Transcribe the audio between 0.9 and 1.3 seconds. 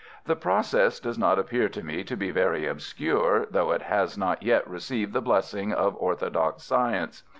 does